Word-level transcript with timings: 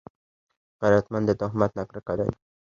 غیرتمند 0.81 1.25
د 1.27 1.31
تهمت 1.41 1.71
نه 1.77 1.83
کرکه 1.89 2.13
لري 2.19 2.35